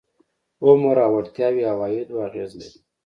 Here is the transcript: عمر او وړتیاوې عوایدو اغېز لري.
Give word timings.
عمر 0.65 0.97
او 1.05 1.11
وړتیاوې 1.17 1.63
عوایدو 1.71 2.23
اغېز 2.27 2.51
لري. 2.59 2.77